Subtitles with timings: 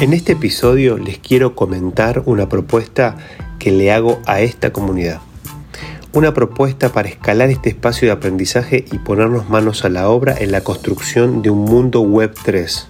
[0.00, 3.18] En este episodio les quiero comentar una propuesta
[3.58, 5.20] que le hago a esta comunidad.
[6.14, 10.52] Una propuesta para escalar este espacio de aprendizaje y ponernos manos a la obra en
[10.52, 12.88] la construcción de un mundo web 3.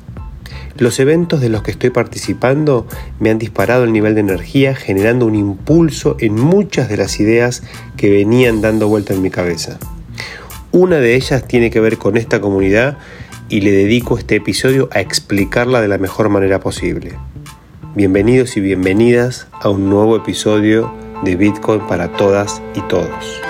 [0.77, 2.87] Los eventos de los que estoy participando
[3.19, 7.65] me han disparado el nivel de energía generando un impulso en muchas de las ideas
[7.97, 9.81] que venían dando vuelta en mi cabeza.
[10.71, 12.99] Una de ellas tiene que ver con esta comunidad
[13.51, 17.18] y le dedico este episodio a explicarla de la mejor manera posible.
[17.96, 23.42] Bienvenidos y bienvenidas a un nuevo episodio de Bitcoin para todas y todos.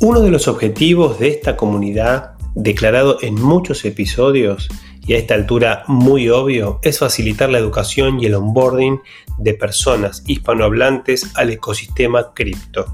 [0.00, 4.68] Uno de los objetivos de esta comunidad, declarado en muchos episodios
[5.06, 9.00] y a esta altura muy obvio, es facilitar la educación y el onboarding
[9.36, 12.86] de personas hispanohablantes al ecosistema cripto,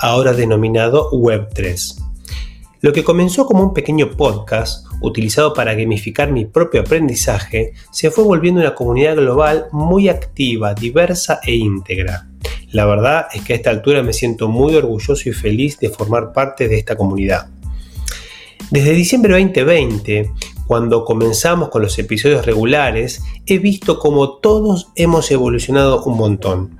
[0.00, 2.09] ahora denominado Web3
[2.80, 8.24] lo que comenzó como un pequeño podcast utilizado para gamificar mi propio aprendizaje se fue
[8.24, 12.26] volviendo una comunidad global muy activa, diversa e íntegra.
[12.72, 16.32] La verdad es que a esta altura me siento muy orgulloso y feliz de formar
[16.32, 17.48] parte de esta comunidad.
[18.70, 20.30] Desde diciembre 2020,
[20.66, 26.79] cuando comenzamos con los episodios regulares, he visto como todos hemos evolucionado un montón.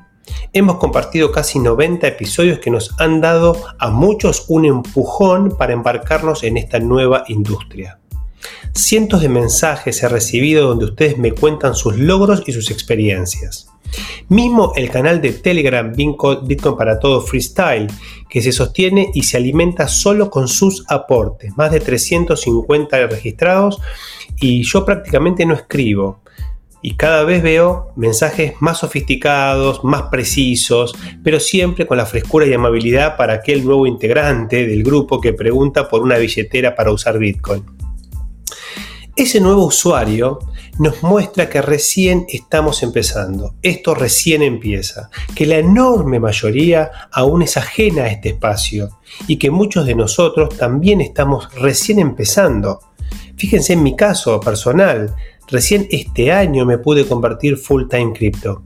[0.53, 6.43] Hemos compartido casi 90 episodios que nos han dado a muchos un empujón para embarcarnos
[6.43, 7.99] en esta nueva industria.
[8.75, 13.69] Cientos de mensajes he recibido donde ustedes me cuentan sus logros y sus experiencias.
[14.29, 17.89] Mismo el canal de Telegram Bitcoin para todo Freestyle,
[18.29, 23.81] que se sostiene y se alimenta solo con sus aportes, más de 350 registrados
[24.41, 26.21] y yo prácticamente no escribo
[26.83, 32.55] y cada vez veo mensajes más sofisticados, más precisos, pero siempre con la frescura y
[32.55, 37.65] amabilidad para aquel nuevo integrante del grupo que pregunta por una billetera para usar Bitcoin.
[39.17, 40.39] Ese nuevo usuario
[40.79, 47.59] nos muestra que recién estamos empezando, esto recién empieza, que la enorme mayoría aún es
[47.59, 52.81] ajena a este espacio y que muchos de nosotros también estamos recién empezando.
[53.37, 55.15] Fíjense en mi caso personal,
[55.51, 58.63] Recién este año me pude convertir full time crypto.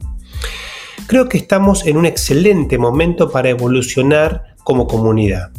[1.06, 5.50] Creo que estamos en un excelente momento para evolucionar como comunidad.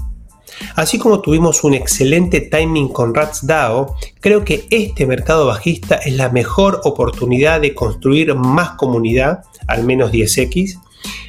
[0.76, 6.30] Así como tuvimos un excelente timing con RatsDAO, creo que este mercado bajista es la
[6.30, 10.80] mejor oportunidad de construir más comunidad, al menos 10x,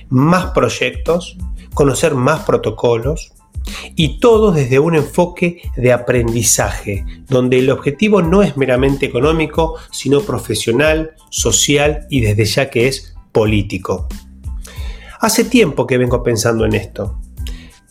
[0.09, 1.37] más proyectos,
[1.75, 3.33] conocer más protocolos,
[3.95, 10.21] y todo desde un enfoque de aprendizaje, donde el objetivo no es meramente económico, sino
[10.21, 14.09] profesional, social y desde ya que es político.
[15.21, 17.19] Hace tiempo que vengo pensando en esto,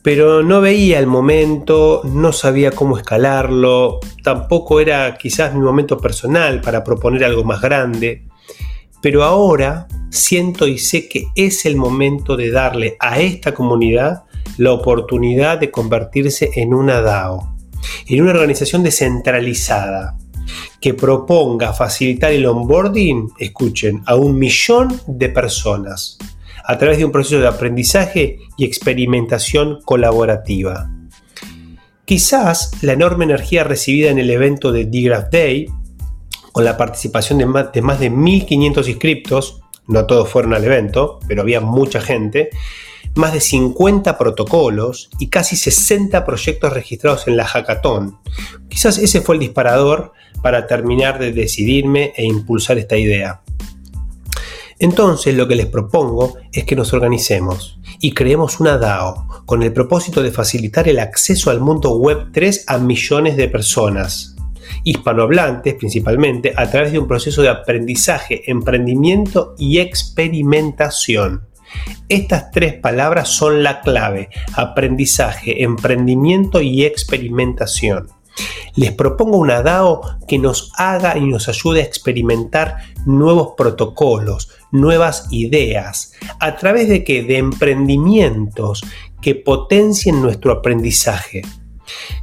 [0.05, 6.61] pero no veía el momento, no sabía cómo escalarlo, tampoco era quizás mi momento personal
[6.61, 8.27] para proponer algo más grande,
[9.01, 14.23] pero ahora siento y sé que es el momento de darle a esta comunidad
[14.57, 17.55] la oportunidad de convertirse en una DAO,
[18.07, 20.17] en una organización descentralizada
[20.79, 26.17] que proponga facilitar el onboarding, escuchen, a un millón de personas
[26.67, 30.89] a través de un proceso de aprendizaje y experimentación colaborativa.
[32.05, 35.67] Quizás la enorme energía recibida en el evento de D-Graph Day,
[36.51, 41.19] con la participación de más de, más de 1.500 inscriptos, no todos fueron al evento,
[41.27, 42.49] pero había mucha gente,
[43.15, 48.19] más de 50 protocolos y casi 60 proyectos registrados en la hackathon.
[48.69, 53.41] Quizás ese fue el disparador para terminar de decidirme e impulsar esta idea.
[54.77, 59.71] Entonces lo que les propongo es que nos organicemos y creemos una DAO con el
[59.71, 64.35] propósito de facilitar el acceso al mundo web 3 a millones de personas,
[64.83, 71.47] hispanohablantes principalmente, a través de un proceso de aprendizaje, emprendimiento y experimentación.
[72.09, 78.07] Estas tres palabras son la clave, aprendizaje, emprendimiento y experimentación.
[78.75, 85.27] Les propongo una DAO que nos haga y nos ayude a experimentar nuevos protocolos, nuevas
[85.31, 88.83] ideas, a través de que de emprendimientos
[89.21, 91.41] que potencien nuestro aprendizaje.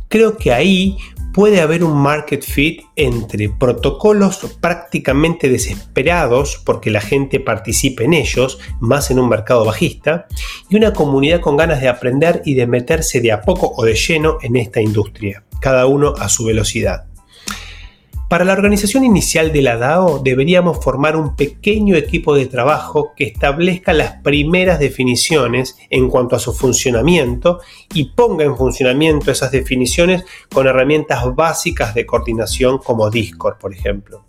[0.08, 0.98] Creo que ahí
[1.32, 8.58] puede haber un market fit entre protocolos prácticamente desesperados porque la gente participe en ellos,
[8.80, 10.26] más en un mercado bajista,
[10.68, 13.94] y una comunidad con ganas de aprender y de meterse de a poco o de
[13.94, 17.11] lleno en esta industria, cada uno a su velocidad.
[18.32, 23.24] Para la organización inicial de la DAO deberíamos formar un pequeño equipo de trabajo que
[23.24, 27.60] establezca las primeras definiciones en cuanto a su funcionamiento
[27.92, 34.24] y ponga en funcionamiento esas definiciones con herramientas básicas de coordinación como Discord, por ejemplo.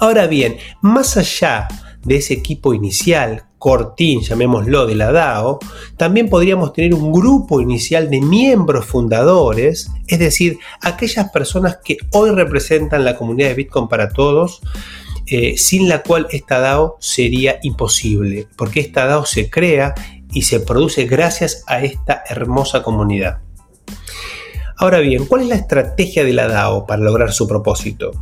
[0.00, 1.68] Ahora bien, más allá
[2.04, 5.58] de ese equipo inicial, cortín, llamémoslo, de la DAO,
[5.96, 12.30] también podríamos tener un grupo inicial de miembros fundadores, es decir, aquellas personas que hoy
[12.30, 14.60] representan la comunidad de Bitcoin para todos,
[15.26, 19.94] eh, sin la cual esta DAO sería imposible, porque esta DAO se crea
[20.32, 23.40] y se produce gracias a esta hermosa comunidad.
[24.76, 28.12] Ahora bien, ¿cuál es la estrategia de la DAO para lograr su propósito?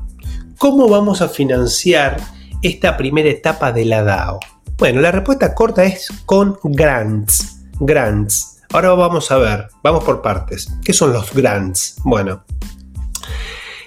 [0.59, 2.17] ¿Cómo vamos a financiar
[2.63, 4.41] esta primera etapa de la DAO?
[4.79, 7.63] Bueno, la respuesta corta es con grants.
[7.81, 8.59] Grants.
[8.75, 10.71] Ahora vamos a ver, vamos por partes.
[10.85, 11.97] ¿Qué son los grants?
[12.05, 12.45] Bueno,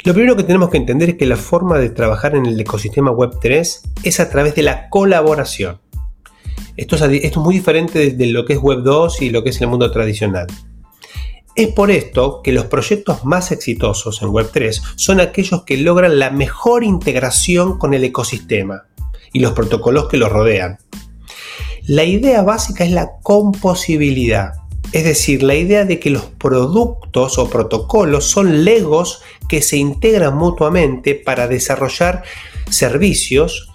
[0.04, 3.12] lo primero que tenemos que entender es que la forma de trabajar en el ecosistema
[3.12, 5.80] Web3 es a través de la colaboración.
[6.76, 9.68] Esto es, muy diferente de lo que es Web 2 y lo que es el
[9.68, 10.48] mundo tradicional.
[11.56, 16.32] Es por esto que los proyectos más exitosos en Web3 son aquellos que logran la
[16.32, 18.89] mejor integración con el ecosistema
[19.34, 20.78] y los protocolos que lo rodean.
[21.86, 24.54] La idea básica es la composibilidad,
[24.92, 30.38] es decir, la idea de que los productos o protocolos son legos que se integran
[30.38, 32.24] mutuamente para desarrollar
[32.70, 33.70] servicios.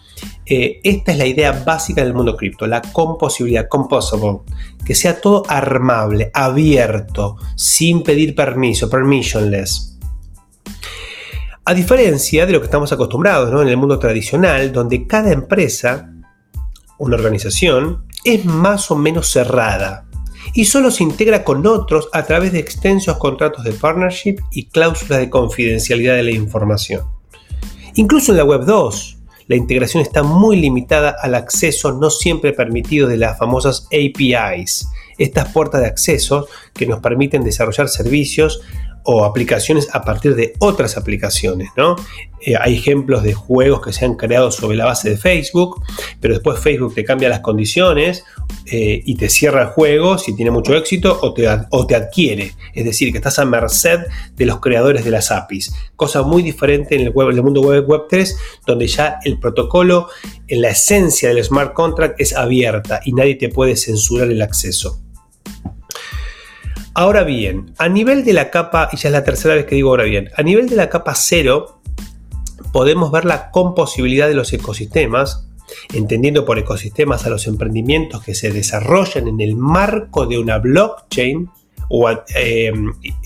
[0.46, 4.40] Eh, esta es la idea básica del mundo cripto, la composibilidad, composable,
[4.84, 9.93] que sea todo armable, abierto, sin pedir permiso, permissionless.
[11.66, 16.12] A diferencia de lo que estamos acostumbrados en el mundo tradicional, donde cada empresa,
[16.98, 20.04] una organización, es más o menos cerrada
[20.52, 25.20] y solo se integra con otros a través de extensos contratos de partnership y cláusulas
[25.20, 27.06] de confidencialidad de la información.
[27.94, 33.08] Incluso en la Web 2, la integración está muy limitada al acceso no siempre permitido
[33.08, 38.60] de las famosas APIs, estas puertas de acceso que nos permiten desarrollar servicios
[39.04, 41.68] o aplicaciones a partir de otras aplicaciones.
[41.76, 41.96] ¿no?
[42.40, 45.82] Eh, hay ejemplos de juegos que se han creado sobre la base de Facebook,
[46.20, 48.24] pero después Facebook te cambia las condiciones
[48.66, 52.52] eh, y te cierra el juego si tiene mucho éxito o te, o te adquiere.
[52.74, 54.00] Es decir, que estás a merced
[54.36, 55.74] de los creadores de las APIs.
[55.96, 58.36] Cosa muy diferente en el, en el mundo web, web 3,
[58.66, 60.08] donde ya el protocolo,
[60.48, 65.03] en la esencia del smart contract, es abierta y nadie te puede censurar el acceso.
[66.96, 69.90] Ahora bien, a nivel de la capa, y ya es la tercera vez que digo
[69.90, 71.80] ahora bien, a nivel de la capa cero,
[72.72, 75.48] podemos ver la composibilidad de los ecosistemas,
[75.92, 81.50] entendiendo por ecosistemas a los emprendimientos que se desarrollan en el marco de una blockchain
[81.88, 82.72] o, eh,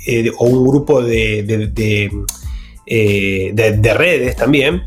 [0.06, 1.40] eh, un grupo de,
[2.86, 4.84] eh, de redes también,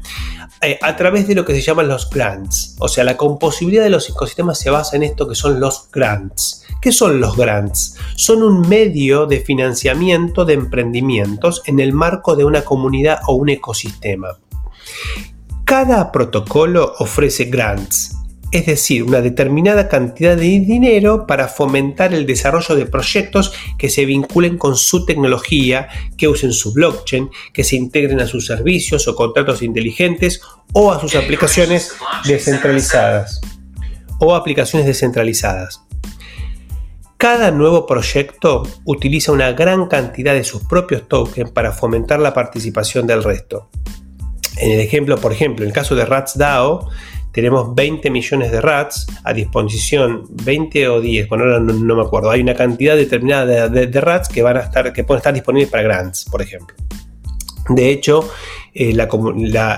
[0.82, 2.76] a través de lo que se llaman los grants.
[2.80, 6.64] O sea, la composibilidad de los ecosistemas se basa en esto que son los grants.
[6.82, 7.96] ¿Qué son los grants?
[8.16, 13.50] Son un medio de financiamiento de emprendimientos en el marco de una comunidad o un
[13.50, 14.38] ecosistema.
[15.66, 18.18] Cada protocolo ofrece grants,
[18.52, 24.06] es decir, una determinada cantidad de dinero para fomentar el desarrollo de proyectos que se
[24.06, 25.88] vinculen con su tecnología,
[26.18, 30.42] que usen su blockchain, que se integren a sus servicios o contratos inteligentes
[30.74, 31.94] o a sus aplicaciones
[32.26, 33.42] descentralizadas
[34.20, 35.82] o aplicaciones descentralizadas.
[37.18, 43.08] Cada nuevo proyecto utiliza una gran cantidad de sus propios tokens para fomentar la participación
[43.08, 43.70] del resto.
[44.58, 46.90] En el ejemplo, por ejemplo, en el caso de Rats DAO,
[47.32, 52.30] tenemos 20 millones de rats a disposición, 20 o 10, bueno, ahora no, me acuerdo.
[52.30, 55.84] Hay una cantidad determinada de, rats que van a estar, que pueden estar disponibles para
[55.84, 56.76] grants, por ejemplo.
[57.70, 58.30] De hecho,
[58.74, 59.08] eh, la,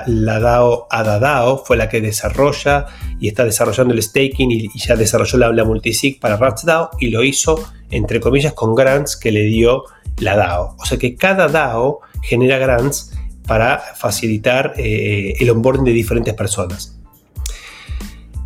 [0.07, 2.87] la, DAO ADADAO fue la que desarrolla
[3.19, 7.23] y está desarrollando el staking y, ya desarrolló la, la multisig para RatsDAO y lo
[7.23, 9.83] hizo, entre comillas, con grants que le dio
[10.17, 10.75] la DAO.
[10.79, 13.11] O sea que cada DAO genera grants
[13.47, 17.02] para facilitar eh, el onboarding de diferentes personas.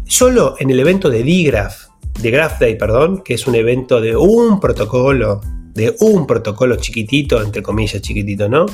[0.07, 1.89] Solo en el evento de DGraph,
[2.21, 5.41] de Graph Day, perdón, que es un evento de un protocolo
[5.77, 8.65] de un protocolo chiquitito, entre comillas chiquitito, ¿no?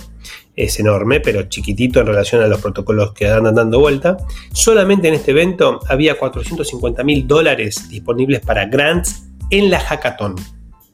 [0.56, 4.16] Es enorme, pero chiquitito en relación a los protocolos que andan dando vuelta.
[4.54, 10.36] Solamente en este evento había 450 mil dólares disponibles para grants en la hackathon.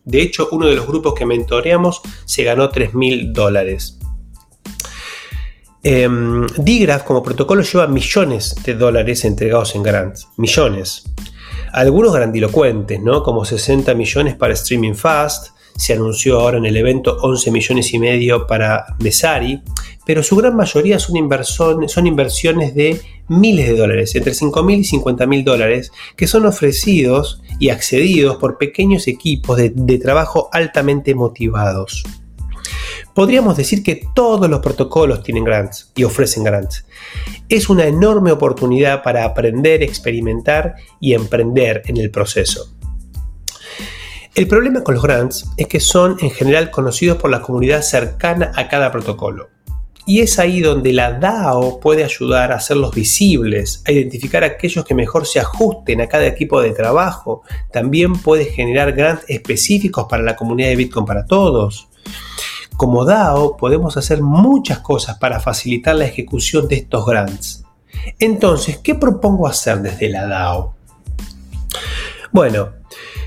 [0.04, 3.99] De hecho, uno de los grupos que mentoreamos se ganó 3 mil dólares.
[5.84, 6.08] Eh,
[6.58, 10.28] Digraph como protocolo lleva millones de dólares entregados en grants.
[10.38, 11.04] Millones.
[11.72, 13.24] Algunos grandilocuentes, ¿no?
[13.24, 18.00] Como 60 millones para Streaming Fast, se anunció ahora en el evento 11 millones y
[18.00, 19.62] medio para Mesari,
[20.06, 25.26] pero su gran mayoría son, inversiones de miles de dólares, entre 5 mil y 50
[25.26, 32.04] mil dólares, que son ofrecidos y accedidos por pequeños equipos de, trabajo altamente motivados.
[33.14, 36.86] Podríamos decir que todos los protocolos tienen grants y ofrecen grants.
[37.50, 42.74] Es una enorme oportunidad para aprender, experimentar y emprender en el proceso.
[44.36, 48.52] El problema con los grants es que son en general conocidos por la comunidad cercana
[48.56, 49.50] a cada protocolo.
[50.06, 54.96] Y es ahí donde la DAO puede ayudar a hacerlos visibles, a identificar aquellos que
[54.96, 57.44] mejor se ajusten a cada equipo de trabajo.
[57.72, 61.90] También puede generar grants específicos para la comunidad de Bitcoin para todos.
[62.80, 67.66] Como DAO podemos hacer muchas cosas para facilitar la ejecución de estos grants.
[68.20, 70.76] Entonces, ¿qué propongo hacer desde la DAO?
[72.32, 72.70] Bueno,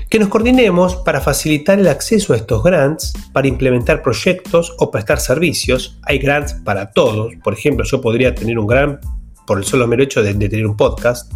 [0.09, 5.19] que nos coordinemos para facilitar el acceso a estos grants, para implementar proyectos o prestar
[5.19, 5.99] servicios.
[6.01, 7.35] Hay grants para todos.
[7.43, 9.05] Por ejemplo, yo podría tener un grant
[9.45, 11.31] por el solo mero hecho de, tener un podcast,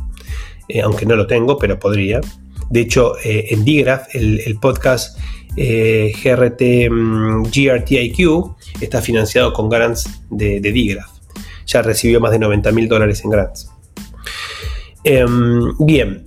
[0.70, 2.20] eh, aunque no lo tengo, pero podría.
[2.72, 5.20] De hecho, eh, en Digraph, el, podcast
[5.58, 11.12] eh, GRT mm, GRTIQ está financiado con grants de, de Digraph.
[11.66, 13.70] Ya recibió más de 90 mil dólares en grants.
[15.04, 16.26] Em, bien,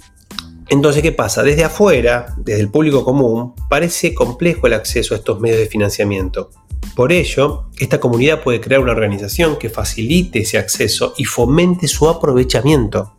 [0.69, 1.43] entonces, ¿qué pasa?
[1.43, 6.51] Desde afuera, desde el público común, parece complejo el acceso a estos medios de financiamiento.
[6.95, 12.09] Por ello, esta comunidad puede crear una organización que facilite ese acceso y fomente su
[12.09, 13.17] aprovechamiento.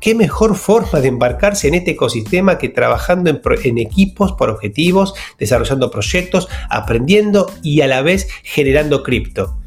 [0.00, 5.90] ¿Qué mejor forma de embarcarse en este ecosistema que trabajando en, equipos por objetivos, desarrollando
[5.90, 9.58] proyectos, aprendiendo y a la vez generando cripto?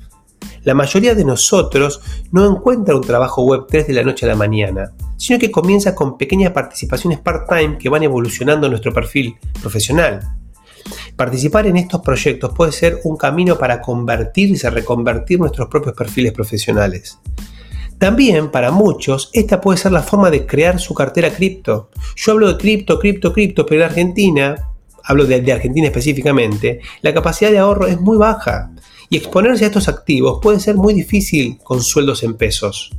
[0.64, 4.36] La mayoría de nosotros no encuentra un trabajo web 3 de la noche a la
[4.36, 10.22] mañana, sino que comienza con pequeñas participaciones part-time que van evolucionando nuestro perfil profesional.
[11.16, 17.20] Participar en estos proyectos puede ser un camino para convertirse, reconvertir nuestros propios perfiles profesionales.
[17.98, 21.90] También para muchos esta puede ser la forma de crear su cartera cripto.
[22.16, 24.56] Yo hablo de cripto, cripto, cripto, pero en Argentina,
[25.04, 28.72] hablo de, Argentina específicamente, la capacidad de ahorro es muy baja
[29.10, 32.92] y exponerse a estos activos puede ser muy difícil con sueldos en pesos.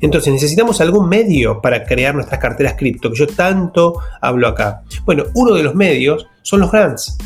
[0.00, 4.82] Entonces necesitamos algún medio para crear nuestras carteras cripto, que yo tanto hablo acá.
[5.04, 7.16] Bueno, uno de los medios son los grants.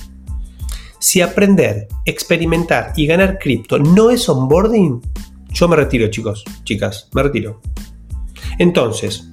[1.01, 5.01] Si aprender, experimentar y ganar cripto no es onboarding,
[5.53, 7.61] yo me retiro, chicos, chicas, me retiro.
[8.59, 9.29] Entonces,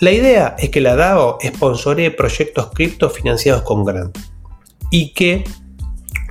[0.00, 4.16] la idea es que la DAO sponsoree proyectos cripto financiados con grant
[4.90, 5.44] y que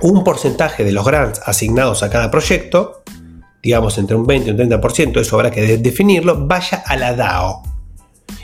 [0.02, 3.02] un porcentaje de los grants asignados a cada proyecto,
[3.62, 7.62] digamos entre un 20 y un 30%, eso habrá que definirlo, vaya a la DAO.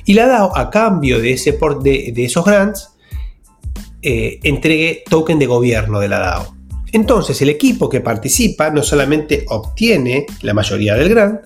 [0.05, 1.53] Y la DAO, a cambio de, ese
[1.83, 2.93] de, de esos grants,
[4.03, 6.57] eh, entregue token de gobierno de la DAO.
[6.93, 11.41] Entonces el equipo que participa no solamente obtiene la mayoría del grant,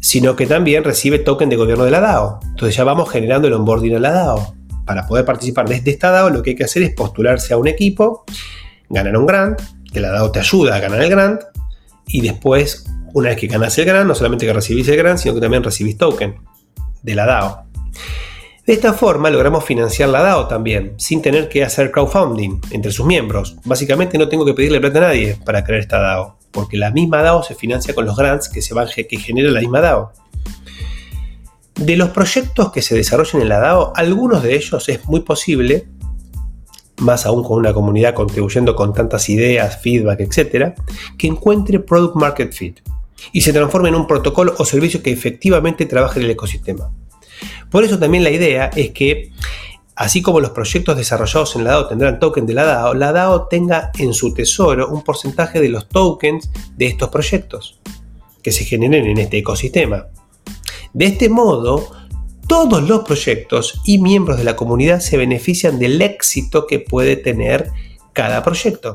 [0.00, 2.40] sino que también recibe token de gobierno de la DAO.
[2.42, 4.54] Entonces ya vamos generando el onboarding a la DAO.
[4.86, 7.68] Para poder participar desde esta DAO lo que hay que hacer es postularse a un
[7.68, 8.24] equipo
[8.88, 9.60] ganar un grant,
[9.92, 11.42] que la DAO te ayuda a ganar el grant,
[12.06, 15.34] y después, una vez que ganas el grant, no solamente que recibís el grant, sino
[15.34, 16.36] que también recibís token
[17.02, 17.64] de la DAO.
[18.68, 23.06] De esta forma logramos financiar la DAO también, sin tener que hacer crowdfunding entre sus
[23.06, 23.56] miembros.
[23.64, 27.22] Básicamente no tengo que pedirle plata a nadie para crear esta DAO, porque la misma
[27.22, 30.12] DAO se financia con los grants que, se van, que genera la misma DAO.
[31.76, 35.88] De los proyectos que se desarrollan en la DAO, algunos de ellos es muy posible
[36.98, 40.74] más aún con una comunidad contribuyendo con tantas ideas, feedback, etc.,
[41.16, 42.80] que encuentre Product Market Fit
[43.32, 46.90] y se transforme en un protocolo o servicio que efectivamente trabaje en el ecosistema.
[47.70, 49.32] Por eso también la idea es que,
[49.94, 53.48] así como los proyectos desarrollados en la DAO tendrán token de la DAO, la DAO
[53.48, 57.80] tenga en su tesoro un porcentaje de los tokens de estos proyectos
[58.42, 60.06] que se generen en este ecosistema.
[60.92, 61.90] De este modo,
[62.46, 67.70] todos los proyectos y miembros de la comunidad se benefician del éxito que puede tener
[68.14, 68.94] cada proyecto.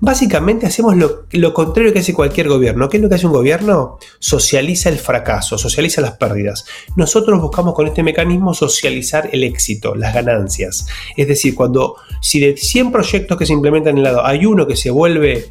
[0.00, 2.88] Básicamente hacemos lo, contrario que hace cualquier gobierno.
[2.88, 3.98] ¿Qué es lo que hace un gobierno?
[4.20, 6.66] Socializa el fracaso, socializa las pérdidas.
[6.94, 10.86] Nosotros buscamos con este mecanismo socializar el éxito, las ganancias.
[11.16, 14.66] Es decir, cuando si de 100 proyectos que se implementan en el lado hay uno
[14.66, 15.48] que se vuelve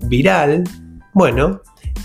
[0.00, 0.62] viral,
[1.12, 1.62] bueno,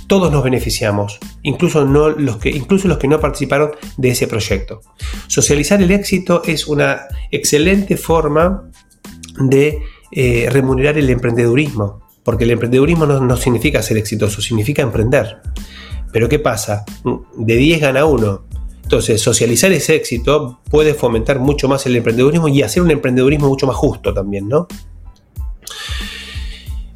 [0.08, 4.82] todos nos beneficiamos, incluso, no los que, incluso los que no participaron de ese proyecto.
[5.28, 8.70] Socializar el éxito es una excelente forma
[9.40, 9.82] de
[10.16, 15.38] eh, remunerar el emprendedurismo, porque el emprendedurismo no, significa ser exitoso, significa emprender.
[16.12, 16.86] Pero ¿qué pasa?
[17.36, 18.44] De 10 gana uno.
[18.84, 23.66] Entonces, socializar ese éxito puede fomentar mucho más el emprendedurismo y hacer un emprendedurismo mucho
[23.66, 24.68] más justo también, ¿no?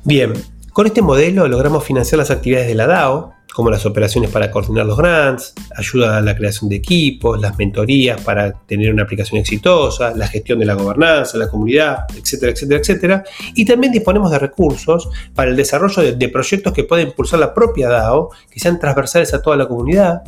[0.04, 0.34] Bien,
[0.74, 4.86] con este modelo logramos financiar las actividades de la DAO, como las operaciones para coordinar
[4.86, 10.16] los grants, ayuda a la creación de equipos, las mentorías para tener una aplicación exitosa,
[10.16, 13.24] la gestión de la gobernanza, la comunidad, etcétera, etcétera, etcétera.
[13.56, 17.52] Y también disponemos de recursos para el desarrollo de, de proyectos que pueden impulsar la
[17.52, 20.22] propia DAO, que sean transversales a toda la comunidad,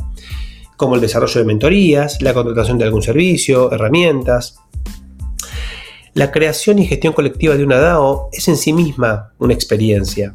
[0.75, 4.55] como el desarrollo de mentorías, la contratación de algún servicio, herramientas.
[6.15, 10.33] La creación y gestión colectiva de una DAO es en sí misma una experiencia.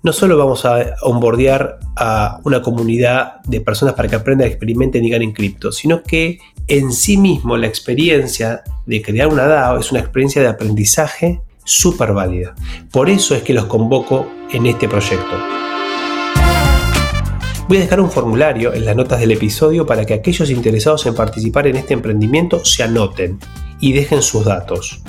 [0.00, 5.10] No solo vamos a onboardear a una comunidad de personas para que aprendan, experimenten y
[5.10, 6.38] ganen cripto, sino que
[6.68, 12.12] en sí mismo la experiencia de crear una DAO es una experiencia de aprendizaje súper
[12.12, 12.54] válida.
[12.92, 15.34] Por eso es que los convoco en este proyecto.
[17.66, 21.16] Voy a dejar un formulario en las notas del episodio para que aquellos interesados en
[21.16, 23.40] participar en este emprendimiento se anoten
[23.80, 25.02] y dejen sus datos.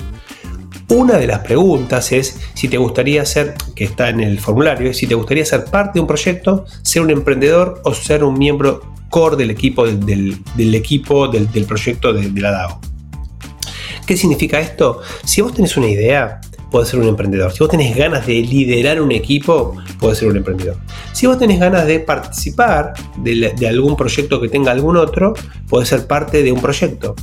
[0.90, 5.06] Una de las preguntas es si te gustaría ser, que está en el formulario, si
[5.06, 9.36] te gustaría ser parte de un proyecto, ser un emprendedor o ser un miembro core
[9.36, 12.80] del equipo del, equipo del, proyecto de, de la DAO.
[14.04, 15.00] ¿Qué significa esto?
[15.24, 16.40] Si vos tenés una idea,
[16.72, 17.52] puedes ser un emprendedor.
[17.52, 20.76] Si vos tenés ganas de liderar un equipo, puedes ser un emprendedor.
[21.12, 25.34] Si vos tenés ganas de participar de, algún proyecto que tenga algún otro,
[25.68, 27.14] puedes ser parte de un proyecto.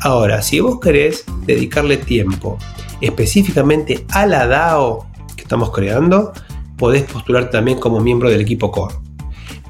[0.00, 2.58] Ahora, si vos querés dedicarle tiempo
[3.04, 5.06] específicamente a la DAO
[5.36, 6.32] que estamos creando,
[6.76, 8.94] podés postular también como miembro del equipo core.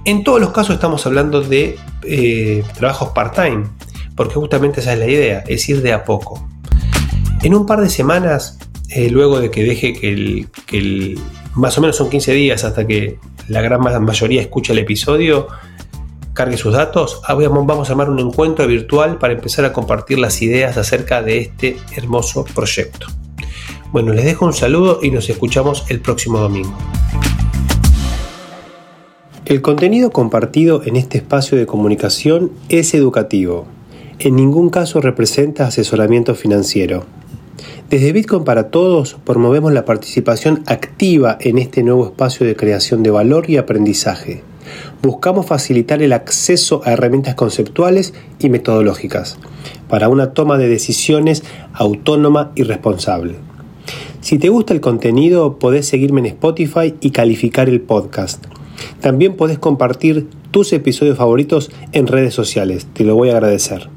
[0.04, 3.64] En todos los casos estamos hablando de eh, trabajos part-time,
[4.14, 6.46] porque justamente esa es la idea, es ir de a poco.
[7.42, 8.58] En un par de semanas
[8.90, 11.18] eh, luego de que deje que el,
[11.54, 15.48] más o menos son 15 días hasta que la gran mayoría escuche el episodio,
[16.32, 20.42] cargue sus datos, ah, vamos a armar un encuentro virtual para empezar a compartir las
[20.42, 23.06] ideas acerca de este hermoso proyecto.
[23.94, 26.76] Bueno, les dejo un saludo y nos escuchamos el próximo domingo.
[29.44, 33.66] El contenido compartido en este espacio de comunicación es educativo.
[34.18, 37.04] En ningún caso representa asesoramiento financiero.
[37.88, 43.12] Desde Bitcoin para Todos promovemos la participación activa en este nuevo espacio de creación de
[43.12, 44.42] valor y aprendizaje.
[45.02, 49.38] Buscamos facilitar el acceso a herramientas conceptuales y metodológicas
[49.88, 53.53] para una toma de decisiones autónoma y responsable.
[54.24, 58.42] Si te gusta el contenido, podés seguirme en Spotify y calificar el podcast.
[59.02, 63.93] También podés compartir tus episodios favoritos en redes sociales, te lo voy a agradecer.